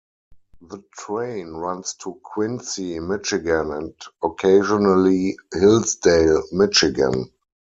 The 0.61 0.79
train 0.97 1.53
runs 1.53 1.93
to 2.01 2.19
Quincy, 2.23 2.97
Michigan 2.99 3.71
and 3.71 3.93
occasionally 4.23 5.37
Hillsdale, 5.53 6.41
Michigan. 6.51 7.29